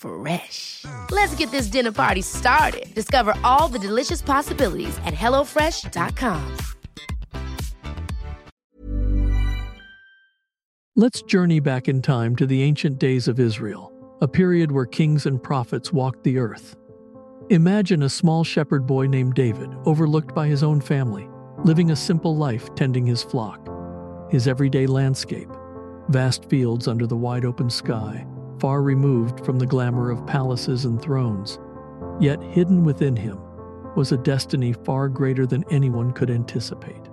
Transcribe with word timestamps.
Fresh. 0.00 0.86
Let's 1.10 1.34
get 1.34 1.50
this 1.50 1.66
dinner 1.66 1.92
party 1.92 2.22
started. 2.22 2.94
Discover 2.94 3.34
all 3.44 3.68
the 3.68 3.78
delicious 3.78 4.22
possibilities 4.22 4.96
at 5.04 5.14
hellofresh.com. 5.14 6.56
Let's 10.96 11.22
journey 11.22 11.60
back 11.60 11.88
in 11.88 12.02
time 12.02 12.34
to 12.36 12.46
the 12.46 12.62
ancient 12.62 12.98
days 12.98 13.28
of 13.28 13.38
Israel, 13.38 13.92
a 14.20 14.28
period 14.28 14.72
where 14.72 14.86
kings 14.86 15.24
and 15.24 15.42
prophets 15.42 15.92
walked 15.92 16.24
the 16.24 16.38
earth. 16.38 16.76
Imagine 17.50 18.02
a 18.02 18.08
small 18.08 18.44
shepherd 18.44 18.86
boy 18.86 19.06
named 19.06 19.34
David, 19.34 19.70
overlooked 19.86 20.34
by 20.34 20.46
his 20.46 20.62
own 20.62 20.80
family, 20.80 21.28
living 21.64 21.90
a 21.90 21.96
simple 21.96 22.36
life 22.36 22.74
tending 22.74 23.06
his 23.06 23.22
flock. 23.22 23.68
His 24.30 24.46
everyday 24.46 24.86
landscape, 24.86 25.48
vast 26.08 26.48
fields 26.50 26.86
under 26.88 27.06
the 27.06 27.16
wide 27.16 27.44
open 27.44 27.70
sky, 27.70 28.26
far 28.60 28.82
removed 28.82 29.44
from 29.44 29.58
the 29.58 29.66
glamour 29.66 30.10
of 30.10 30.26
palaces 30.26 30.84
and 30.84 31.00
thrones. 31.00 31.58
Yet 32.20 32.42
hidden 32.42 32.84
within 32.84 33.16
him 33.16 33.38
was 33.96 34.12
a 34.12 34.18
destiny 34.18 34.72
far 34.72 35.08
greater 35.08 35.46
than 35.46 35.64
anyone 35.70 36.12
could 36.12 36.30
anticipate. 36.30 37.08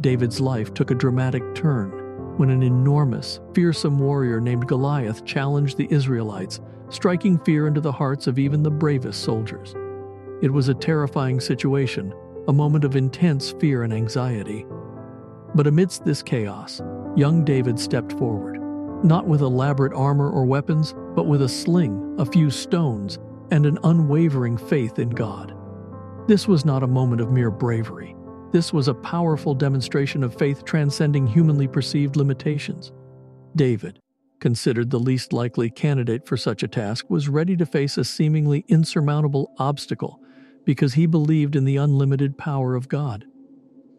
David's 0.00 0.40
life 0.40 0.74
took 0.74 0.90
a 0.90 0.96
dramatic 0.96 1.54
turn 1.54 1.90
when 2.36 2.50
an 2.50 2.62
enormous, 2.62 3.40
fearsome 3.54 3.98
warrior 3.98 4.40
named 4.40 4.66
Goliath 4.66 5.24
challenged 5.24 5.76
the 5.76 5.90
Israelites, 5.92 6.60
striking 6.88 7.38
fear 7.38 7.66
into 7.66 7.80
the 7.80 7.92
hearts 7.92 8.26
of 8.26 8.38
even 8.38 8.62
the 8.62 8.70
bravest 8.70 9.22
soldiers. 9.22 9.74
It 10.42 10.52
was 10.52 10.68
a 10.68 10.74
terrifying 10.74 11.40
situation, 11.40 12.12
a 12.48 12.52
moment 12.52 12.84
of 12.84 12.96
intense 12.96 13.52
fear 13.60 13.84
and 13.84 13.92
anxiety. 13.92 14.66
But 15.54 15.66
amidst 15.66 16.04
this 16.04 16.22
chaos, 16.22 16.80
young 17.14 17.44
David 17.44 17.78
stepped 17.78 18.12
forward, 18.18 18.51
not 19.04 19.26
with 19.26 19.40
elaborate 19.40 19.92
armor 19.92 20.30
or 20.30 20.44
weapons, 20.44 20.94
but 21.14 21.26
with 21.26 21.42
a 21.42 21.48
sling, 21.48 22.16
a 22.18 22.26
few 22.26 22.50
stones, 22.50 23.18
and 23.50 23.66
an 23.66 23.78
unwavering 23.84 24.56
faith 24.56 24.98
in 24.98 25.10
God. 25.10 25.54
This 26.28 26.46
was 26.46 26.64
not 26.64 26.82
a 26.82 26.86
moment 26.86 27.20
of 27.20 27.32
mere 27.32 27.50
bravery. 27.50 28.14
This 28.52 28.72
was 28.72 28.88
a 28.88 28.94
powerful 28.94 29.54
demonstration 29.54 30.22
of 30.22 30.36
faith 30.36 30.64
transcending 30.64 31.26
humanly 31.26 31.66
perceived 31.66 32.16
limitations. 32.16 32.92
David, 33.56 33.98
considered 34.40 34.90
the 34.90 34.98
least 34.98 35.32
likely 35.32 35.70
candidate 35.70 36.26
for 36.26 36.36
such 36.36 36.62
a 36.62 36.68
task, 36.68 37.08
was 37.08 37.28
ready 37.28 37.56
to 37.56 37.64
face 37.64 37.96
a 37.96 38.04
seemingly 38.04 38.64
insurmountable 38.68 39.52
obstacle 39.58 40.20
because 40.64 40.94
he 40.94 41.06
believed 41.06 41.56
in 41.56 41.64
the 41.64 41.76
unlimited 41.76 42.36
power 42.36 42.74
of 42.74 42.88
God. 42.88 43.24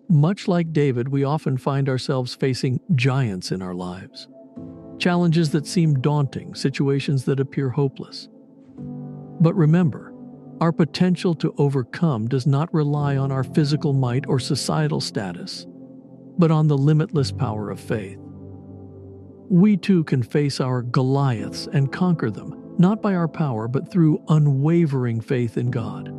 Much 0.09 0.47
like 0.47 0.73
David, 0.73 1.09
we 1.09 1.23
often 1.23 1.57
find 1.57 1.87
ourselves 1.89 2.35
facing 2.35 2.79
giants 2.93 3.51
in 3.51 3.61
our 3.61 3.73
lives. 3.73 4.27
Challenges 5.03 5.49
that 5.49 5.67
seem 5.67 5.99
daunting, 5.99 6.55
situations 6.55 7.25
that 7.25 7.41
appear 7.41 7.69
hopeless. 7.69 8.29
But 9.41 9.53
remember, 9.53 10.13
our 10.61 10.71
potential 10.71 11.35
to 11.35 11.53
overcome 11.57 12.29
does 12.29 12.47
not 12.47 12.73
rely 12.73 13.17
on 13.17 13.29
our 13.29 13.43
physical 13.43 13.91
might 13.91 14.25
or 14.27 14.39
societal 14.39 15.01
status, 15.01 15.67
but 16.37 16.51
on 16.51 16.69
the 16.69 16.77
limitless 16.77 17.33
power 17.33 17.69
of 17.69 17.81
faith. 17.81 18.17
We 19.49 19.75
too 19.75 20.05
can 20.05 20.23
face 20.23 20.61
our 20.61 20.81
Goliaths 20.81 21.67
and 21.73 21.91
conquer 21.91 22.31
them, 22.31 22.73
not 22.77 23.01
by 23.01 23.13
our 23.13 23.27
power, 23.27 23.67
but 23.67 23.91
through 23.91 24.23
unwavering 24.29 25.19
faith 25.19 25.57
in 25.57 25.69
God. 25.69 26.13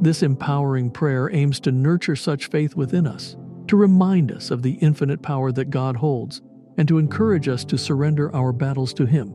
This 0.00 0.22
empowering 0.22 0.92
prayer 0.92 1.28
aims 1.34 1.58
to 1.58 1.72
nurture 1.72 2.14
such 2.14 2.50
faith 2.50 2.76
within 2.76 3.08
us, 3.08 3.36
to 3.66 3.74
remind 3.74 4.30
us 4.30 4.52
of 4.52 4.62
the 4.62 4.74
infinite 4.74 5.22
power 5.22 5.50
that 5.50 5.70
God 5.70 5.96
holds, 5.96 6.40
and 6.76 6.86
to 6.88 6.98
encourage 6.98 7.48
us 7.48 7.64
to 7.64 7.78
surrender 7.78 8.34
our 8.34 8.52
battles 8.52 8.92
to 8.94 9.06
Him 9.06 9.34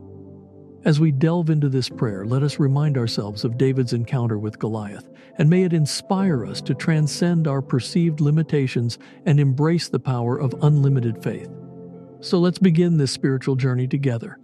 as 0.84 0.98
we 0.98 1.12
delve 1.12 1.48
into 1.48 1.68
this 1.68 1.88
prayer, 1.88 2.26
let 2.26 2.42
us 2.42 2.58
remind 2.58 2.98
ourselves 2.98 3.44
of 3.44 3.56
David's 3.56 3.92
encounter 3.92 4.36
with 4.38 4.58
Goliath, 4.58 5.08
and 5.38 5.48
may 5.48 5.62
it 5.62 5.72
inspire 5.72 6.44
us 6.44 6.60
to 6.62 6.74
transcend 6.74 7.46
our 7.46 7.62
perceived 7.62 8.20
limitations 8.20 8.98
and 9.24 9.38
embrace 9.38 9.88
the 9.88 10.00
power 10.00 10.36
of 10.38 10.54
unlimited 10.62 11.22
faith. 11.22 11.48
So 12.20 12.38
let's 12.38 12.58
begin 12.58 12.96
this 12.96 13.12
spiritual 13.12 13.54
journey 13.54 13.86
together, 13.86 14.40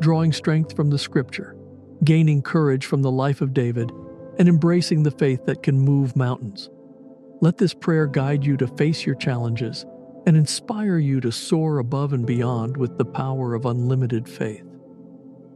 drawing 0.00 0.32
strength 0.32 0.76
from 0.76 0.90
the 0.90 0.98
Scripture, 0.98 1.56
gaining 2.04 2.42
courage 2.42 2.84
from 2.84 3.00
the 3.00 3.10
life 3.10 3.40
of 3.40 3.54
David, 3.54 3.90
and 4.38 4.46
embracing 4.46 5.02
the 5.02 5.10
faith 5.10 5.46
that 5.46 5.62
can 5.62 5.78
move 5.78 6.14
mountains. 6.14 6.68
Let 7.40 7.56
this 7.56 7.72
prayer 7.72 8.06
guide 8.06 8.44
you 8.44 8.58
to 8.58 8.66
face 8.66 9.06
your 9.06 9.14
challenges 9.14 9.86
and 10.28 10.36
inspire 10.36 10.98
you 10.98 11.22
to 11.22 11.32
soar 11.32 11.78
above 11.78 12.12
and 12.12 12.26
beyond 12.26 12.76
with 12.76 12.98
the 12.98 13.04
power 13.04 13.54
of 13.54 13.64
unlimited 13.64 14.28
faith. 14.28 14.66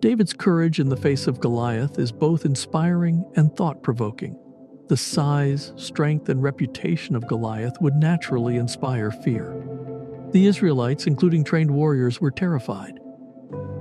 David's 0.00 0.32
courage 0.32 0.80
in 0.80 0.88
the 0.88 0.96
face 0.96 1.26
of 1.26 1.40
Goliath 1.40 1.98
is 1.98 2.10
both 2.10 2.46
inspiring 2.46 3.22
and 3.36 3.54
thought 3.54 3.82
provoking. 3.82 4.34
The 4.88 4.96
size, 4.96 5.74
strength, 5.76 6.30
and 6.30 6.42
reputation 6.42 7.14
of 7.14 7.26
Goliath 7.26 7.74
would 7.82 7.96
naturally 7.96 8.56
inspire 8.56 9.10
fear. 9.10 9.62
The 10.30 10.46
Israelites, 10.46 11.06
including 11.06 11.44
trained 11.44 11.70
warriors, 11.70 12.18
were 12.18 12.30
terrified. 12.30 12.98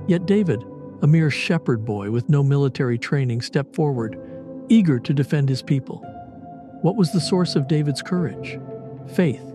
Yet 0.08 0.26
David, 0.26 0.62
a 1.00 1.06
mere 1.06 1.30
shepherd 1.30 1.86
boy 1.86 2.10
with 2.10 2.28
no 2.28 2.42
military 2.42 2.98
training, 2.98 3.40
stepped 3.40 3.74
forward, 3.74 4.18
eager 4.68 4.98
to 4.98 5.14
defend 5.14 5.48
his 5.48 5.62
people. 5.62 6.04
What 6.82 6.96
was 6.96 7.12
the 7.12 7.20
source 7.20 7.56
of 7.56 7.66
David's 7.66 8.02
courage? 8.02 8.60
Faith. 9.14 9.51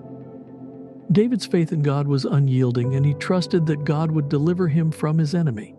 David's 1.12 1.45
faith 1.45 1.72
in 1.72 1.81
God 1.81 2.07
was 2.07 2.25
unyielding, 2.25 2.95
and 2.95 3.06
he 3.06 3.13
trusted 3.13 3.65
that 3.65 3.86
God 3.86 4.12
would 4.12 4.30
deliver 4.30 4.68
him 4.68 4.92
from 4.92 5.18
his 5.18 5.33
enemy 5.33 5.77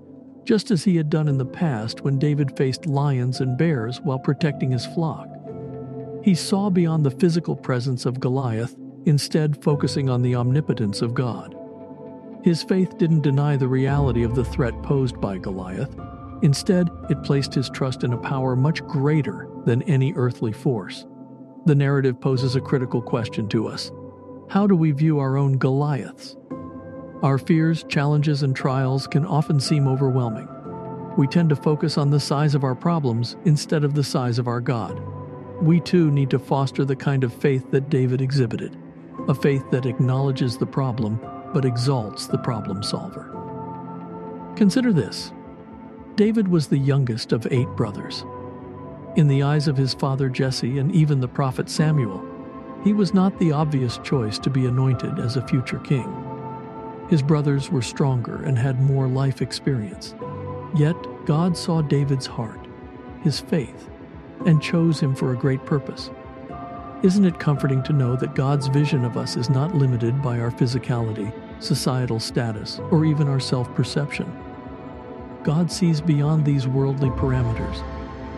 just 0.49 0.71
as 0.71 0.83
he 0.83 0.97
had 0.97 1.11
done 1.11 1.29
in 1.29 1.37
the 1.37 1.45
past 1.45 2.01
when 2.01 2.19
David 2.19 2.57
faced 2.57 2.87
lions 2.87 3.43
and 3.43 3.59
bears 3.59 4.01
while 4.01 4.19
protecting 4.19 4.71
his 4.71 4.87
flock. 4.87 5.29
He 6.25 6.35
saw 6.35 6.71
beyond 6.71 7.05
the 7.05 7.11
physical 7.11 7.55
presence 7.55 8.07
of 8.07 8.19
Goliath, 8.19 8.75
instead, 9.05 9.63
focusing 9.63 10.09
on 10.09 10.23
the 10.23 10.35
omnipotence 10.35 11.03
of 11.03 11.13
God. 11.13 11.55
His 12.43 12.63
faith 12.63 12.97
didn't 12.97 13.21
deny 13.21 13.59
the 13.59 13.69
reality 13.69 14.23
of 14.23 14.35
the 14.35 14.45
threat 14.45 14.73
posed 14.83 15.21
by 15.21 15.37
Goliath. 15.37 15.95
Instead, 16.41 16.89
it 17.11 17.23
placed 17.25 17.53
his 17.53 17.69
trust 17.69 18.03
in 18.03 18.15
a 18.15 18.17
power 18.17 18.57
much 18.57 18.83
greater 18.85 19.51
than 19.67 19.83
any 19.83 20.15
earthly 20.15 20.53
force. 20.53 21.05
The 21.67 21.75
narrative 21.75 22.19
poses 22.19 22.57
a 22.57 22.61
critical 22.63 23.03
question 23.03 23.51
to 23.51 23.69
us 23.69 23.93
How 24.49 24.67
do 24.67 24.75
we 24.75 24.93
view 24.93 25.19
our 25.19 25.37
own 25.37 25.59
Goliaths? 25.59 26.35
Our 27.23 27.37
fears, 27.37 27.85
challenges, 27.85 28.43
and 28.43 28.57
trials 28.57 29.07
can 29.07 29.27
often 29.27 29.61
seem 29.61 29.87
overwhelming. 29.87 30.49
We 31.19 31.27
tend 31.27 31.51
to 31.51 31.57
focus 31.57 31.99
on 31.99 32.09
the 32.09 32.21
size 32.21 32.55
of 32.55 32.65
our 32.65 32.75
problems 32.75 33.37
instead 33.45 33.85
of 33.85 33.93
the 33.93 34.05
size 34.05 34.39
of 34.39 34.49
our 34.49 34.63
God. 34.63 35.03
We 35.61 35.81
too 35.81 36.11
need 36.11 36.31
to 36.31 36.39
foster 36.39 36.87
the 36.87 36.97
kind 36.97 37.25
of 37.25 37.35
faith 37.35 37.71
that 37.73 37.91
David 37.91 38.23
exhibited 38.23 38.77
a 39.29 39.35
faith 39.35 39.71
that 39.71 39.85
acknowledges 39.85 40.57
the 40.57 40.67
problem 40.67 41.21
but 41.53 41.67
exalts 41.67 42.27
the 42.27 42.39
problem 42.39 42.83
solver. 42.83 43.31
Consider 44.57 44.95
this 44.95 45.33
David 46.15 46.49
was 46.49 46.69
the 46.69 46.79
youngest 46.79 47.33
of 47.33 47.47
eight 47.51 47.69
brothers. 47.77 48.25
In 49.17 49.29
the 49.29 49.43
eyes 49.43 49.69
of 49.69 49.77
his 49.77 49.93
father 49.93 50.31
Jesse 50.31 50.79
and 50.79 50.95
even 50.95 51.21
the 51.21 51.29
prophet 51.29 51.69
Samuel, 51.69 52.25
he 52.85 52.93
was 52.93 53.15
not 53.15 53.39
the 53.39 53.53
obvious 53.53 53.99
choice 53.99 54.39
to 54.39 54.51
be 54.51 54.67
anointed 54.67 55.19
as 55.19 55.37
a 55.37 55.47
future 55.47 55.81
king. 55.81 56.13
His 57.09 57.23
brothers 57.23 57.71
were 57.71 57.83
stronger 57.83 58.43
and 58.45 58.59
had 58.59 58.81
more 58.81 59.09
life 59.09 59.41
experience. 59.43 60.15
Yet 60.75 60.97
God 61.25 61.57
saw 61.57 61.81
David's 61.81 62.27
heart, 62.27 62.67
his 63.23 63.41
faith, 63.41 63.89
and 64.47 64.63
chose 64.63 65.01
him 65.01 65.15
for 65.15 65.33
a 65.33 65.37
great 65.37 65.65
purpose. 65.65 66.11
Isn't 67.03 67.25
it 67.25 67.39
comforting 67.39 67.83
to 67.85 67.93
know 67.93 68.17
that 68.17 68.35
God's 68.35 68.67
vision 68.67 69.05
of 69.05 69.17
us 69.17 69.37
is 69.37 69.49
not 69.49 69.75
limited 69.75 70.21
by 70.21 70.41
our 70.41 70.51
physicality, 70.51 71.33
societal 71.61 72.21
status, 72.21 72.81
or 72.91 73.05
even 73.05 73.29
our 73.29 73.41
self 73.41 73.73
perception? 73.75 74.31
God 75.45 75.71
sees 75.71 76.01
beyond 76.01 76.45
these 76.45 76.69
worldly 76.69 77.11
parameters. 77.11 77.83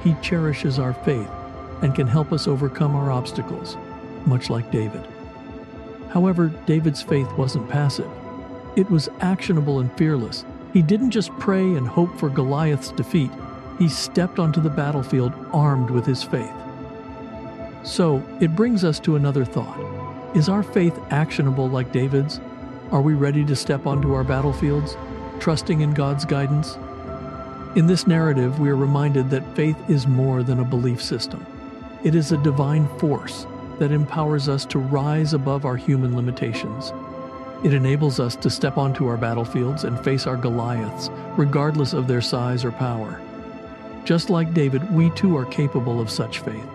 He 0.04 0.14
cherishes 0.22 0.78
our 0.78 0.92
faith 0.92 1.30
and 1.82 1.94
can 1.94 2.06
help 2.06 2.32
us 2.32 2.46
overcome 2.46 2.94
our 2.94 3.10
obstacles, 3.10 3.76
much 4.26 4.50
like 4.50 4.70
David. 4.70 5.06
However, 6.10 6.48
David's 6.66 7.02
faith 7.02 7.30
wasn't 7.38 7.68
passive. 7.68 8.10
It 8.76 8.90
was 8.90 9.08
actionable 9.20 9.80
and 9.80 9.96
fearless. 9.96 10.44
He 10.72 10.82
didn't 10.82 11.10
just 11.10 11.32
pray 11.38 11.62
and 11.62 11.86
hope 11.86 12.16
for 12.18 12.28
Goliath's 12.28 12.92
defeat, 12.92 13.30
he 13.78 13.88
stepped 13.88 14.38
onto 14.38 14.60
the 14.60 14.68
battlefield 14.68 15.32
armed 15.52 15.90
with 15.90 16.04
his 16.04 16.22
faith. 16.22 16.52
So, 17.82 18.22
it 18.40 18.54
brings 18.54 18.84
us 18.84 19.00
to 19.00 19.16
another 19.16 19.44
thought. 19.44 19.80
Is 20.36 20.50
our 20.50 20.62
faith 20.62 20.98
actionable 21.10 21.68
like 21.68 21.92
David's? 21.92 22.40
Are 22.92 23.00
we 23.00 23.14
ready 23.14 23.44
to 23.46 23.56
step 23.56 23.86
onto 23.86 24.12
our 24.12 24.22
battlefields, 24.22 24.96
trusting 25.38 25.80
in 25.80 25.94
God's 25.94 26.26
guidance? 26.26 26.76
In 27.74 27.86
this 27.86 28.06
narrative, 28.06 28.60
we 28.60 28.68
are 28.68 28.76
reminded 28.76 29.30
that 29.30 29.56
faith 29.56 29.78
is 29.88 30.06
more 30.06 30.42
than 30.42 30.60
a 30.60 30.64
belief 30.64 31.00
system. 31.00 31.46
It 32.04 32.14
is 32.14 32.32
a 32.32 32.42
divine 32.42 32.86
force 32.98 33.46
that 33.80 33.90
empowers 33.90 34.48
us 34.48 34.64
to 34.66 34.78
rise 34.78 35.34
above 35.34 35.64
our 35.64 35.76
human 35.76 36.14
limitations. 36.14 36.92
It 37.64 37.74
enables 37.74 38.20
us 38.20 38.36
to 38.36 38.48
step 38.48 38.78
onto 38.78 39.06
our 39.08 39.16
battlefields 39.16 39.84
and 39.84 40.02
face 40.04 40.26
our 40.26 40.36
Goliaths, 40.36 41.10
regardless 41.36 41.92
of 41.92 42.06
their 42.06 42.20
size 42.20 42.64
or 42.64 42.72
power. 42.72 43.20
Just 44.04 44.30
like 44.30 44.54
David, 44.54 44.88
we 44.92 45.10
too 45.10 45.36
are 45.36 45.46
capable 45.46 46.00
of 46.00 46.10
such 46.10 46.38
faith. 46.38 46.68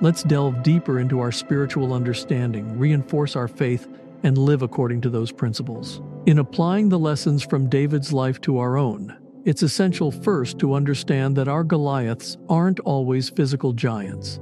Let's 0.00 0.22
delve 0.22 0.62
deeper 0.62 1.00
into 1.00 1.20
our 1.20 1.32
spiritual 1.32 1.92
understanding, 1.92 2.78
reinforce 2.78 3.34
our 3.34 3.48
faith, 3.48 3.88
and 4.22 4.38
live 4.38 4.62
according 4.62 5.00
to 5.02 5.10
those 5.10 5.32
principles. 5.32 6.00
In 6.26 6.38
applying 6.38 6.88
the 6.88 6.98
lessons 6.98 7.42
from 7.42 7.68
David's 7.68 8.12
life 8.12 8.40
to 8.42 8.58
our 8.58 8.76
own, 8.76 9.16
it's 9.44 9.62
essential 9.62 10.10
first 10.10 10.58
to 10.58 10.74
understand 10.74 11.36
that 11.36 11.48
our 11.48 11.64
Goliaths 11.64 12.36
aren't 12.48 12.80
always 12.80 13.28
physical 13.30 13.72
giants. 13.72 14.40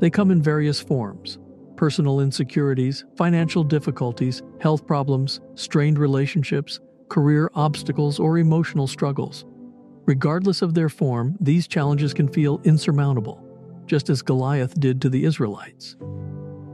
They 0.00 0.10
come 0.10 0.30
in 0.30 0.42
various 0.42 0.80
forms 0.80 1.38
personal 1.76 2.20
insecurities, 2.20 3.06
financial 3.16 3.64
difficulties, 3.64 4.42
health 4.60 4.86
problems, 4.86 5.40
strained 5.54 5.98
relationships, 5.98 6.78
career 7.08 7.50
obstacles, 7.54 8.18
or 8.18 8.36
emotional 8.36 8.86
struggles. 8.86 9.46
Regardless 10.04 10.60
of 10.60 10.74
their 10.74 10.90
form, 10.90 11.36
these 11.40 11.66
challenges 11.66 12.12
can 12.12 12.28
feel 12.28 12.60
insurmountable, 12.64 13.42
just 13.86 14.10
as 14.10 14.20
Goliath 14.20 14.78
did 14.78 15.00
to 15.00 15.08
the 15.08 15.24
Israelites. 15.24 15.96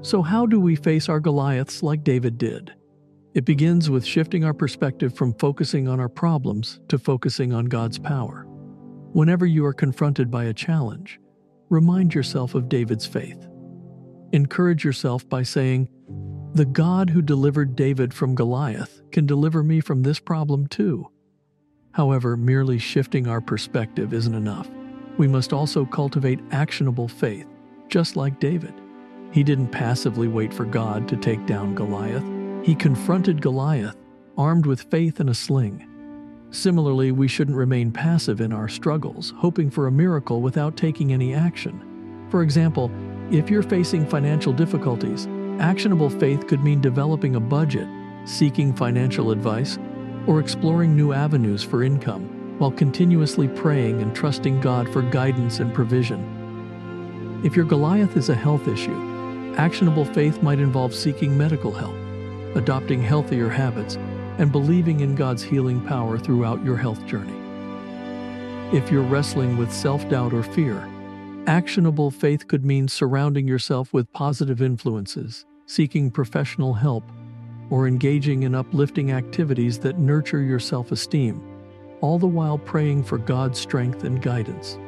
So, 0.03 0.23
how 0.23 0.45
do 0.45 0.59
we 0.59 0.75
face 0.75 1.09
our 1.09 1.21
Goliaths 1.21 1.85
like 1.85 2.03
David 2.03 2.37
did? 2.37 2.75
It 3.35 3.45
begins 3.45 3.89
with 3.91 4.05
shifting 4.05 4.45
our 4.45 4.55
perspective 4.55 5.15
from 5.15 5.35
focusing 5.35 5.87
on 5.87 6.01
our 6.01 6.09
problems 6.09 6.81
to 6.89 6.99
focusing 6.99 7.53
on 7.53 7.67
God's 7.67 7.99
power. 7.99 8.45
Whenever 9.13 9.47
you 9.47 9.65
are 9.67 9.73
confronted 9.73 10.31
by 10.31 10.45
a 10.45 10.55
challenge, 10.55 11.21
remind 11.69 12.15
yourself 12.15 12.55
of 12.55 12.69
David's 12.69 13.07
faith. 13.07 13.49
Encourage 14.33 14.85
yourself 14.85 15.29
by 15.29 15.43
saying, 15.43 15.89
The 16.55 16.65
God 16.65 17.11
who 17.11 17.23
delivered 17.23 17.77
David 17.77 18.13
from 18.13 18.35
Goliath 18.35 19.03
can 19.13 19.27
deliver 19.27 19.63
me 19.63 19.81
from 19.81 20.03
this 20.03 20.19
problem 20.19 20.67
too. 20.67 21.11
However, 21.93 22.37
merely 22.37 22.79
shifting 22.79 23.27
our 23.27 23.41
perspective 23.41 24.13
isn't 24.13 24.35
enough. 24.35 24.69
We 25.17 25.29
must 25.29 25.53
also 25.53 25.87
cultivate 25.87 26.41
actionable 26.51 27.09
faith, 27.09 27.47
just 27.89 28.17
like 28.17 28.39
David. 28.41 28.75
He 29.33 29.43
didn't 29.43 29.69
passively 29.69 30.29
wait 30.29 30.53
for 30.53 30.65
God 30.65 31.09
to 31.09 31.17
take 31.17 31.47
down 31.47 31.75
Goliath. 31.75 32.25
He 32.65 32.75
confronted 32.75 33.41
Goliath, 33.41 33.97
armed 34.37 34.67
with 34.67 34.91
faith 34.91 35.21
and 35.21 35.31
a 35.31 35.35
sling. 35.35 35.89
Similarly, 36.51 37.13
we 37.13 37.29
shouldn't 37.29 37.57
remain 37.57 37.91
passive 37.91 38.41
in 38.41 38.53
our 38.53 38.69
struggles, 38.69 39.33
hoping 39.37 39.71
for 39.71 39.87
a 39.87 39.93
miracle 39.93 40.41
without 40.41 40.77
taking 40.77 41.13
any 41.13 41.35
action. 41.35 42.27
For 42.31 42.43
example, 42.43 42.91
if 43.31 43.51
you're 43.51 43.63
facing 43.63 44.07
financial 44.07 44.53
difficulties, 44.53 45.27
actionable 45.61 46.11
faith 46.11 46.47
could 46.47 46.63
mean 46.63 46.81
developing 46.81 47.37
a 47.37 47.41
budget, 47.41 47.89
seeking 48.25 48.75
financial 48.75 49.31
advice, 49.31 49.79
or 50.27 50.41
exploring 50.41 50.97
new 50.97 51.13
avenues 51.13 51.63
for 51.63 51.83
income 51.83 52.33
while 52.59 52.71
continuously 52.71 53.49
praying 53.49 54.01
and 54.01 54.15
trusting 54.15 54.61
God 54.61 54.89
for 54.93 55.03
guidance 55.03 55.61
and 55.61 55.75
provision. 55.75 57.41
If 57.45 57.55
your 57.55 57.67
Goliath 57.67 58.17
is 58.17 58.29
a 58.29 58.35
health 58.35 58.67
issue, 58.67 59.55
actionable 59.57 60.05
faith 60.05 60.43
might 60.43 60.59
involve 60.59 60.95
seeking 60.95 61.37
medical 61.37 61.73
help 61.73 61.95
adopting 62.57 63.03
healthier 63.03 63.51
habits, 63.51 63.99
and 64.39 64.53
believing 64.53 65.01
in 65.01 65.15
God's 65.15 65.43
healing 65.43 65.81
power 65.81 66.19
throughout 66.19 66.65
your 66.65 66.77
health 66.77 67.05
journey. 67.07 67.37
If 68.77 68.91
you're 68.91 69.03
wrestling 69.03 69.57
with 69.57 69.73
self 69.73 70.09
doubt 70.09 70.35
or 70.35 70.43
fear, 70.43 70.89
actionable 71.47 72.11
faith 72.11 72.49
could 72.49 72.65
mean 72.65 72.89
surrounding 72.89 73.47
yourself 73.47 73.93
with 73.93 74.13
positive 74.13 74.61
influences, 74.61 75.47
seeking 75.67 76.11
professional 76.11 76.75
help, 76.75 77.05
or 77.71 77.87
engaging 77.87 78.43
in 78.43 78.55
uplifting 78.55 79.13
activities 79.13 79.79
that 79.79 79.99
nurture 79.99 80.43
your 80.43 80.59
self 80.59 80.93
esteem, 80.93 81.41
all 82.01 82.19
the 82.19 82.27
while 82.27 82.59
praying 82.59 83.05
for 83.05 83.19
God's 83.19 83.59
strength 83.59 84.05
and 84.05 84.21
guidance. 84.21 84.79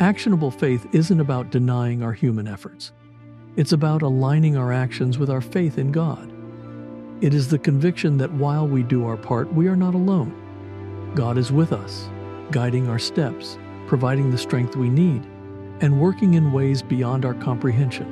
Actionable 0.00 0.50
faith 0.50 0.86
isn't 0.92 1.20
about 1.20 1.50
denying 1.50 2.02
our 2.02 2.12
human 2.12 2.48
efforts. 2.48 2.92
It's 3.56 3.72
about 3.72 4.02
aligning 4.02 4.56
our 4.56 4.72
actions 4.72 5.18
with 5.18 5.30
our 5.30 5.40
faith 5.40 5.78
in 5.78 5.92
God. 5.92 6.33
It 7.24 7.32
is 7.32 7.48
the 7.48 7.58
conviction 7.58 8.18
that 8.18 8.30
while 8.32 8.68
we 8.68 8.82
do 8.82 9.06
our 9.06 9.16
part, 9.16 9.50
we 9.50 9.66
are 9.66 9.76
not 9.76 9.94
alone. 9.94 11.12
God 11.14 11.38
is 11.38 11.50
with 11.50 11.72
us, 11.72 12.10
guiding 12.50 12.86
our 12.86 12.98
steps, 12.98 13.56
providing 13.86 14.30
the 14.30 14.36
strength 14.36 14.76
we 14.76 14.90
need, 14.90 15.24
and 15.80 16.02
working 16.02 16.34
in 16.34 16.52
ways 16.52 16.82
beyond 16.82 17.24
our 17.24 17.32
comprehension. 17.32 18.06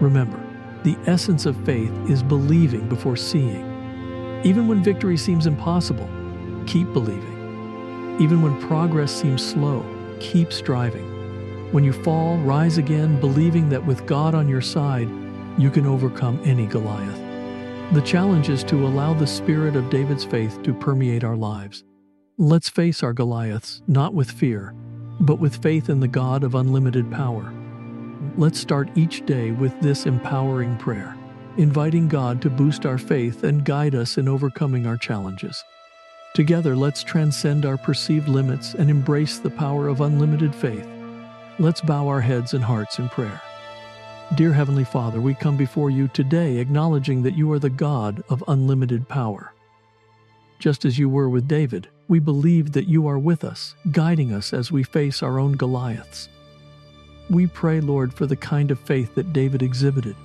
Remember, 0.00 0.44
the 0.82 0.96
essence 1.06 1.46
of 1.46 1.64
faith 1.64 1.92
is 2.10 2.24
believing 2.24 2.88
before 2.88 3.16
seeing. 3.16 4.42
Even 4.42 4.66
when 4.66 4.82
victory 4.82 5.16
seems 5.16 5.46
impossible, 5.46 6.10
keep 6.66 6.92
believing. 6.92 8.18
Even 8.20 8.42
when 8.42 8.60
progress 8.62 9.12
seems 9.14 9.46
slow, 9.46 9.86
keep 10.18 10.52
striving. 10.52 11.70
When 11.70 11.84
you 11.84 11.92
fall, 11.92 12.38
rise 12.38 12.78
again, 12.78 13.20
believing 13.20 13.68
that 13.68 13.86
with 13.86 14.06
God 14.06 14.34
on 14.34 14.48
your 14.48 14.60
side, 14.60 15.08
you 15.56 15.70
can 15.70 15.86
overcome 15.86 16.40
any 16.44 16.66
Goliath. 16.66 17.23
The 17.94 18.00
challenge 18.00 18.48
is 18.48 18.64
to 18.64 18.88
allow 18.88 19.14
the 19.14 19.24
spirit 19.24 19.76
of 19.76 19.88
David's 19.88 20.24
faith 20.24 20.60
to 20.64 20.74
permeate 20.74 21.22
our 21.22 21.36
lives. 21.36 21.84
Let's 22.38 22.68
face 22.68 23.04
our 23.04 23.12
Goliaths, 23.12 23.82
not 23.86 24.14
with 24.14 24.32
fear, 24.32 24.74
but 25.20 25.38
with 25.38 25.62
faith 25.62 25.88
in 25.88 26.00
the 26.00 26.08
God 26.08 26.42
of 26.42 26.56
unlimited 26.56 27.08
power. 27.12 27.54
Let's 28.36 28.58
start 28.58 28.90
each 28.96 29.24
day 29.26 29.52
with 29.52 29.80
this 29.80 30.06
empowering 30.06 30.76
prayer, 30.76 31.16
inviting 31.56 32.08
God 32.08 32.42
to 32.42 32.50
boost 32.50 32.84
our 32.84 32.98
faith 32.98 33.44
and 33.44 33.64
guide 33.64 33.94
us 33.94 34.18
in 34.18 34.26
overcoming 34.26 34.88
our 34.88 34.96
challenges. 34.96 35.62
Together, 36.34 36.74
let's 36.74 37.04
transcend 37.04 37.64
our 37.64 37.76
perceived 37.76 38.26
limits 38.26 38.74
and 38.74 38.90
embrace 38.90 39.38
the 39.38 39.50
power 39.50 39.86
of 39.86 40.00
unlimited 40.00 40.52
faith. 40.52 40.88
Let's 41.60 41.80
bow 41.80 42.08
our 42.08 42.20
heads 42.20 42.54
and 42.54 42.64
hearts 42.64 42.98
in 42.98 43.08
prayer. 43.08 43.40
Dear 44.36 44.52
Heavenly 44.52 44.82
Father, 44.82 45.20
we 45.20 45.32
come 45.34 45.56
before 45.56 45.90
you 45.90 46.08
today 46.08 46.56
acknowledging 46.56 47.22
that 47.22 47.36
you 47.36 47.52
are 47.52 47.60
the 47.60 47.70
God 47.70 48.24
of 48.28 48.42
unlimited 48.48 49.08
power. 49.08 49.52
Just 50.58 50.84
as 50.84 50.98
you 50.98 51.08
were 51.08 51.28
with 51.28 51.46
David, 51.46 51.86
we 52.08 52.18
believe 52.18 52.72
that 52.72 52.88
you 52.88 53.06
are 53.06 53.18
with 53.18 53.44
us, 53.44 53.76
guiding 53.92 54.32
us 54.32 54.52
as 54.52 54.72
we 54.72 54.82
face 54.82 55.22
our 55.22 55.38
own 55.38 55.52
Goliaths. 55.52 56.28
We 57.30 57.46
pray, 57.46 57.80
Lord, 57.80 58.12
for 58.12 58.26
the 58.26 58.34
kind 58.34 58.72
of 58.72 58.80
faith 58.80 59.14
that 59.14 59.32
David 59.32 59.62
exhibited, 59.62 60.16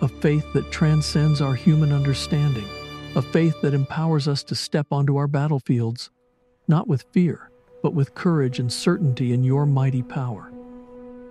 a 0.00 0.06
faith 0.06 0.44
that 0.52 0.70
transcends 0.70 1.40
our 1.40 1.54
human 1.54 1.92
understanding, 1.92 2.68
a 3.16 3.22
faith 3.22 3.60
that 3.62 3.74
empowers 3.74 4.28
us 4.28 4.44
to 4.44 4.54
step 4.54 4.86
onto 4.92 5.16
our 5.16 5.26
battlefields, 5.26 6.10
not 6.68 6.86
with 6.86 7.04
fear, 7.10 7.50
but 7.82 7.94
with 7.94 8.14
courage 8.14 8.60
and 8.60 8.72
certainty 8.72 9.32
in 9.32 9.42
your 9.42 9.66
mighty 9.66 10.04
power. 10.04 10.52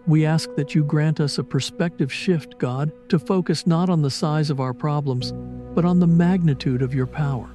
We 0.10 0.26
ask 0.26 0.56
that 0.56 0.74
you 0.74 0.84
grant 0.84 1.20
us 1.20 1.38
a 1.38 1.44
perspective 1.44 2.12
shift, 2.12 2.58
God, 2.58 2.92
to 3.10 3.20
focus 3.20 3.68
not 3.68 3.92
on 3.92 4.02
the 4.02 4.10
size 4.10 4.50
of 4.50 4.60
our 4.60 4.74
problems, 4.74 5.34
but 5.76 5.86
on 5.86 6.00
the 6.00 6.08
magnitude 6.08 6.82
of 6.82 6.96
your 6.96 7.06
power. 7.06 7.48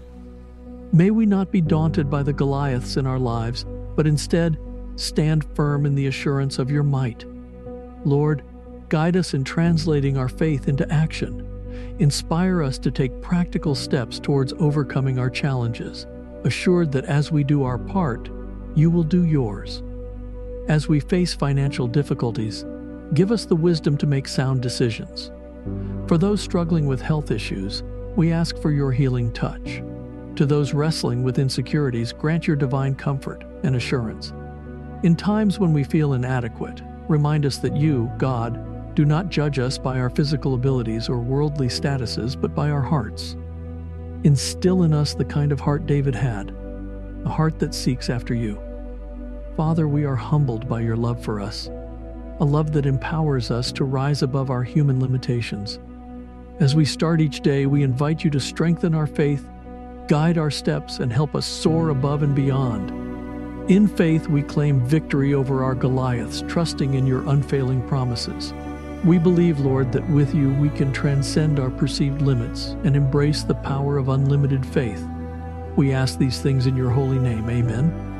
May 0.92 1.10
we 1.10 1.26
not 1.26 1.50
be 1.50 1.60
daunted 1.60 2.08
by 2.08 2.22
the 2.22 2.32
Goliaths 2.32 2.96
in 2.96 3.08
our 3.08 3.18
lives, 3.18 3.66
but 3.96 4.06
instead 4.06 4.56
stand 4.94 5.44
firm 5.56 5.84
in 5.84 5.96
the 5.96 6.06
assurance 6.06 6.60
of 6.60 6.70
your 6.70 6.84
might. 6.84 7.24
Lord, 8.04 8.44
guide 8.88 9.16
us 9.16 9.34
in 9.34 9.42
translating 9.42 10.16
our 10.16 10.28
faith 10.28 10.68
into 10.68 10.88
action. 10.92 11.96
Inspire 11.98 12.62
us 12.62 12.78
to 12.78 12.92
take 12.92 13.20
practical 13.20 13.74
steps 13.74 14.20
towards 14.20 14.52
overcoming 14.60 15.18
our 15.18 15.28
challenges, 15.28 16.06
assured 16.44 16.92
that 16.92 17.06
as 17.06 17.32
we 17.32 17.42
do 17.42 17.64
our 17.64 17.78
part, 17.78 18.30
you 18.76 18.92
will 18.92 19.02
do 19.02 19.24
yours. 19.24 19.82
As 20.68 20.88
we 20.88 20.98
face 20.98 21.34
financial 21.34 21.86
difficulties, 21.86 22.64
give 23.12 23.30
us 23.30 23.44
the 23.44 23.54
wisdom 23.54 23.98
to 23.98 24.06
make 24.06 24.26
sound 24.26 24.62
decisions. 24.62 25.30
For 26.06 26.16
those 26.16 26.40
struggling 26.40 26.86
with 26.86 27.02
health 27.02 27.30
issues, 27.30 27.82
we 28.16 28.32
ask 28.32 28.56
for 28.56 28.70
your 28.70 28.90
healing 28.90 29.30
touch. 29.32 29.82
To 30.36 30.46
those 30.46 30.72
wrestling 30.72 31.22
with 31.22 31.38
insecurities, 31.38 32.12
grant 32.12 32.46
your 32.46 32.56
divine 32.56 32.94
comfort 32.94 33.44
and 33.62 33.76
assurance. 33.76 34.32
In 35.02 35.16
times 35.16 35.58
when 35.58 35.74
we 35.74 35.84
feel 35.84 36.14
inadequate, 36.14 36.80
remind 37.08 37.44
us 37.44 37.58
that 37.58 37.76
you, 37.76 38.10
God, 38.16 38.94
do 38.94 39.04
not 39.04 39.28
judge 39.28 39.58
us 39.58 39.76
by 39.76 40.00
our 40.00 40.08
physical 40.08 40.54
abilities 40.54 41.10
or 41.10 41.18
worldly 41.18 41.68
statuses, 41.68 42.40
but 42.40 42.54
by 42.54 42.70
our 42.70 42.80
hearts. 42.80 43.36
Instill 44.24 44.84
in 44.84 44.94
us 44.94 45.12
the 45.12 45.26
kind 45.26 45.52
of 45.52 45.60
heart 45.60 45.84
David 45.84 46.14
had, 46.14 46.54
a 47.26 47.28
heart 47.28 47.58
that 47.58 47.74
seeks 47.74 48.08
after 48.08 48.32
you. 48.32 48.58
Father, 49.56 49.86
we 49.86 50.04
are 50.04 50.16
humbled 50.16 50.68
by 50.68 50.80
your 50.80 50.96
love 50.96 51.22
for 51.22 51.40
us, 51.40 51.70
a 52.40 52.44
love 52.44 52.72
that 52.72 52.86
empowers 52.86 53.52
us 53.52 53.70
to 53.70 53.84
rise 53.84 54.22
above 54.22 54.50
our 54.50 54.64
human 54.64 54.98
limitations. 54.98 55.78
As 56.58 56.74
we 56.74 56.84
start 56.84 57.20
each 57.20 57.40
day, 57.40 57.66
we 57.66 57.84
invite 57.84 58.24
you 58.24 58.30
to 58.30 58.40
strengthen 58.40 58.96
our 58.96 59.06
faith, 59.06 59.46
guide 60.08 60.38
our 60.38 60.50
steps, 60.50 60.98
and 60.98 61.12
help 61.12 61.36
us 61.36 61.46
soar 61.46 61.90
above 61.90 62.24
and 62.24 62.34
beyond. 62.34 62.90
In 63.70 63.86
faith, 63.86 64.26
we 64.26 64.42
claim 64.42 64.84
victory 64.84 65.34
over 65.34 65.62
our 65.62 65.76
Goliaths, 65.76 66.42
trusting 66.48 66.94
in 66.94 67.06
your 67.06 67.28
unfailing 67.28 67.86
promises. 67.86 68.52
We 69.04 69.18
believe, 69.18 69.60
Lord, 69.60 69.92
that 69.92 70.08
with 70.10 70.34
you 70.34 70.52
we 70.54 70.70
can 70.70 70.92
transcend 70.92 71.60
our 71.60 71.70
perceived 71.70 72.22
limits 72.22 72.70
and 72.82 72.96
embrace 72.96 73.44
the 73.44 73.54
power 73.54 73.98
of 73.98 74.08
unlimited 74.08 74.66
faith. 74.66 75.06
We 75.76 75.92
ask 75.92 76.18
these 76.18 76.40
things 76.40 76.66
in 76.66 76.76
your 76.76 76.90
holy 76.90 77.20
name. 77.20 77.48
Amen. 77.48 78.13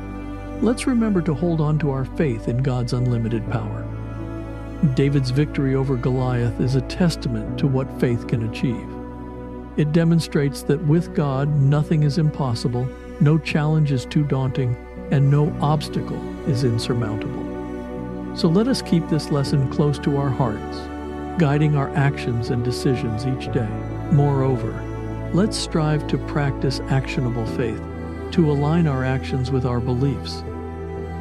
Let's 0.61 0.87
remember 0.87 1.21
to 1.23 1.33
hold 1.33 1.59
on 1.59 1.77
to 1.79 1.91
our 1.91 2.05
faith 2.05 2.47
in 2.47 2.63
God's 2.63 2.93
unlimited 2.93 3.49
power. 3.51 3.85
David's 4.93 5.29
victory 5.29 5.75
over 5.75 5.97
Goliath 5.97 6.61
is 6.61 6.75
a 6.75 6.81
testament 6.81 7.59
to 7.59 7.67
what 7.67 7.99
faith 7.99 8.25
can 8.27 8.47
achieve. 8.49 8.87
It 9.77 9.91
demonstrates 9.91 10.63
that 10.63 10.81
with 10.85 11.13
God, 11.13 11.49
nothing 11.59 12.03
is 12.03 12.17
impossible, 12.17 12.87
no 13.19 13.37
challenge 13.37 13.91
is 13.91 14.05
too 14.05 14.23
daunting, 14.23 14.75
and 15.11 15.29
no 15.29 15.53
obstacle 15.61 16.21
is 16.49 16.63
insurmountable. 16.63 18.37
So 18.37 18.47
let 18.47 18.69
us 18.69 18.81
keep 18.81 19.07
this 19.09 19.31
lesson 19.31 19.69
close 19.69 19.99
to 19.99 20.15
our 20.15 20.29
hearts, 20.29 20.77
guiding 21.37 21.75
our 21.75 21.89
actions 21.97 22.49
and 22.49 22.63
decisions 22.63 23.27
each 23.27 23.51
day. 23.51 23.69
Moreover, 24.13 24.71
let's 25.33 25.57
strive 25.57 26.07
to 26.07 26.17
practice 26.17 26.79
actionable 26.89 27.45
faith 27.45 27.81
to 28.35 28.51
align 28.51 28.85
our 28.85 29.05
actions 29.05 29.49
with 29.49 29.65
our 29.65 29.79
beliefs. 29.79 30.43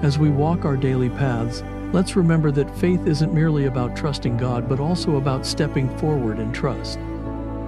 As 0.02 0.18
we 0.18 0.30
walk 0.30 0.64
our 0.64 0.76
daily 0.76 1.08
paths, 1.08 1.62
let's 1.92 2.16
remember 2.16 2.50
that 2.50 2.76
faith 2.76 3.06
isn't 3.06 3.32
merely 3.32 3.66
about 3.66 3.96
trusting 3.96 4.36
God, 4.36 4.68
but 4.68 4.80
also 4.80 5.14
about 5.14 5.46
stepping 5.46 5.96
forward 5.98 6.40
in 6.40 6.52
trust. 6.52 6.98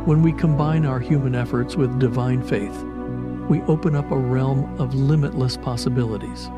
When 0.05 0.21
we 0.21 0.33
combine 0.33 0.85
our 0.85 0.99
human 0.99 1.37
efforts 1.37 1.76
with 1.76 2.00
divine 2.00 2.43
faith, 2.43 2.83
we 3.49 3.62
open 3.62 3.95
up 3.95 4.11
a 4.11 4.19
realm 4.19 4.81
of 4.81 4.97
limitless 4.97 5.57
possibilities. 5.57 6.50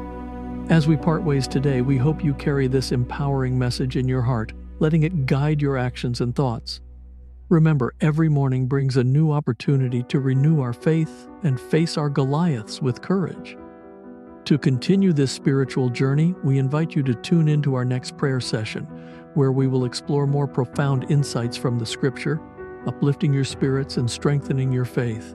As 0.71 0.89
we 0.89 0.97
part 0.97 1.23
ways 1.23 1.47
today, 1.47 1.83
we 1.83 1.99
hope 1.99 2.25
you 2.25 2.33
carry 2.33 2.69
this 2.69 2.91
empowering 2.91 3.59
message 3.59 3.99
in 3.99 4.09
your 4.09 4.23
heart, 4.23 4.55
letting 4.79 5.03
it 5.03 5.27
guide 5.27 5.61
your 5.61 5.77
actions 5.77 6.23
and 6.23 6.35
thoughts. 6.35 6.81
Remember, 7.51 7.95
every 8.03 8.29
morning 8.29 8.67
brings 8.67 8.99
a 8.99 9.05
new 9.05 9.33
opportunity 9.33 10.03
to 10.05 10.21
renew 10.21 10.61
our 10.61 10.75
faith 10.75 11.29
and 11.45 11.59
face 11.59 11.97
our 11.97 12.11
Goliaths 12.11 12.83
with 12.83 13.01
courage. 13.01 13.57
To 14.45 14.59
continue 14.59 15.15
this 15.15 15.33
spiritual 15.33 15.89
journey, 15.89 16.35
we 16.45 16.59
invite 16.59 16.95
you 16.95 17.03
to 17.05 17.15
tune 17.15 17.49
into 17.49 17.75
our 17.75 17.87
next 17.87 18.19
prayer 18.19 18.41
session, 18.41 18.85
where 19.33 19.51
we 19.51 19.67
will 19.67 19.87
explore 19.87 20.27
more 20.27 20.47
profound 20.47 21.11
insights 21.11 21.57
from 21.57 21.79
the 21.79 21.87
Scripture, 21.87 22.39
uplifting 22.87 23.33
your 23.33 23.45
spirits 23.45 23.97
and 23.97 24.11
strengthening 24.11 24.71
your 24.71 24.85
faith. 24.85 25.35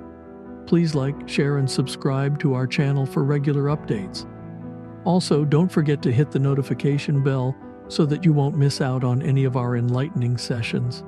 Please 0.67 0.93
like, 0.93 1.27
share, 1.27 1.57
and 1.57 1.69
subscribe 1.69 2.37
to 2.39 2.53
our 2.53 2.67
channel 2.67 3.07
for 3.07 3.23
regular 3.23 3.75
updates. 3.75 4.27
Also, 5.03 5.43
don't 5.43 5.71
forget 5.71 6.03
to 6.03 6.11
hit 6.11 6.29
the 6.29 6.37
notification 6.37 7.23
bell 7.23 7.55
so 7.87 8.05
that 8.05 8.23
you 8.23 8.33
won't 8.33 8.55
miss 8.55 8.81
out 8.81 9.03
on 9.03 9.23
any 9.23 9.45
of 9.45 9.57
our 9.57 9.75
enlightening 9.75 10.37
sessions. 10.37 11.03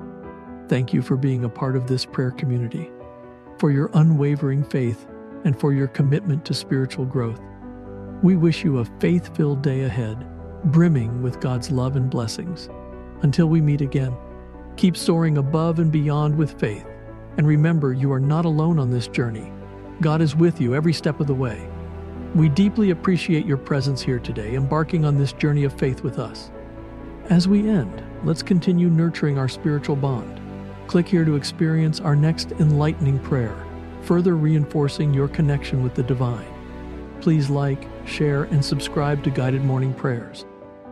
Thank 0.68 0.92
you 0.92 1.00
for 1.00 1.16
being 1.16 1.44
a 1.44 1.48
part 1.48 1.76
of 1.76 1.86
this 1.86 2.04
prayer 2.04 2.32
community, 2.32 2.90
for 3.58 3.70
your 3.70 3.88
unwavering 3.94 4.64
faith, 4.64 5.06
and 5.44 5.58
for 5.58 5.72
your 5.72 5.86
commitment 5.86 6.44
to 6.44 6.54
spiritual 6.54 7.04
growth. 7.04 7.40
We 8.20 8.34
wish 8.34 8.64
you 8.64 8.78
a 8.78 8.84
faith 8.98 9.36
filled 9.36 9.62
day 9.62 9.82
ahead, 9.82 10.26
brimming 10.64 11.22
with 11.22 11.40
God's 11.40 11.70
love 11.70 11.94
and 11.94 12.10
blessings. 12.10 12.68
Until 13.22 13.46
we 13.46 13.60
meet 13.60 13.80
again, 13.80 14.16
keep 14.76 14.96
soaring 14.96 15.38
above 15.38 15.78
and 15.78 15.92
beyond 15.92 16.36
with 16.36 16.58
faith. 16.58 16.86
And 17.36 17.46
remember, 17.46 17.92
you 17.92 18.12
are 18.12 18.18
not 18.18 18.44
alone 18.44 18.80
on 18.80 18.90
this 18.90 19.06
journey. 19.06 19.52
God 20.00 20.20
is 20.20 20.34
with 20.34 20.60
you 20.60 20.74
every 20.74 20.92
step 20.92 21.20
of 21.20 21.28
the 21.28 21.34
way. 21.34 21.68
We 22.34 22.48
deeply 22.48 22.90
appreciate 22.90 23.46
your 23.46 23.56
presence 23.56 24.02
here 24.02 24.18
today, 24.18 24.56
embarking 24.56 25.04
on 25.04 25.16
this 25.16 25.32
journey 25.32 25.62
of 25.62 25.78
faith 25.78 26.02
with 26.02 26.18
us. 26.18 26.50
As 27.30 27.46
we 27.46 27.68
end, 27.68 28.02
let's 28.24 28.42
continue 28.42 28.90
nurturing 28.90 29.38
our 29.38 29.48
spiritual 29.48 29.96
bond 29.96 30.42
Click 30.86 31.08
here 31.08 31.24
to 31.24 31.34
experience 31.34 32.00
our 32.00 32.14
next 32.16 32.52
enlightening 32.52 33.18
prayer, 33.18 33.56
further 34.02 34.36
reinforcing 34.36 35.12
your 35.12 35.28
connection 35.28 35.82
with 35.82 35.94
the 35.94 36.02
divine. 36.02 36.46
Please 37.20 37.50
like, 37.50 37.88
share, 38.06 38.44
and 38.44 38.64
subscribe 38.64 39.24
to 39.24 39.30
Guided 39.30 39.64
Morning 39.64 39.92
Prayers. 39.92 40.46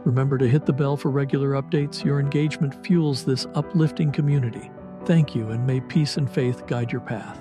Remember 0.04 0.36
to 0.36 0.48
hit 0.48 0.66
the 0.66 0.72
bell 0.72 0.96
for 0.96 1.10
regular 1.10 1.50
updates. 1.50 2.04
Your 2.04 2.20
engagement 2.20 2.84
fuels 2.84 3.24
this 3.24 3.46
uplifting 3.54 4.10
community. 4.10 4.70
Thank 5.04 5.34
you, 5.34 5.50
and 5.50 5.66
may 5.66 5.80
peace 5.80 6.16
and 6.16 6.30
faith 6.30 6.66
guide 6.66 6.90
your 6.90 7.00
path. 7.00 7.38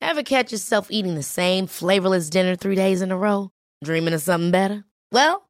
Ever 0.00 0.22
catch 0.22 0.52
yourself 0.52 0.90
eating 0.90 1.14
the 1.14 1.22
same 1.22 1.66
flavorless 1.66 2.30
dinner 2.30 2.56
three 2.56 2.74
days 2.74 3.02
in 3.02 3.10
a 3.10 3.16
row? 3.16 3.50
Dreaming 3.84 4.14
of 4.14 4.22
something 4.22 4.50
better? 4.50 4.84
Well, 5.12 5.49